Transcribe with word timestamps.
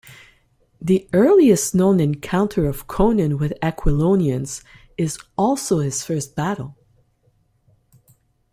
The 0.81 1.07
earliest 1.13 1.75
known 1.75 1.99
encounter 1.99 2.65
of 2.65 2.87
Conan 2.87 3.37
with 3.37 3.53
Aquilonians 3.61 4.63
is 4.97 5.19
also 5.37 5.77
his 5.77 6.03
first 6.03 6.33
battle. 6.35 6.75